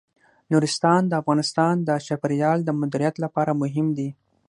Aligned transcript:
نورستان 0.51 1.01
د 1.07 1.13
افغانستان 1.21 1.73
د 1.87 1.89
چاپیریال 2.07 2.59
د 2.63 2.69
مدیریت 2.81 3.15
لپاره 3.23 3.59
مهم 3.61 3.87
دي. 3.97 4.09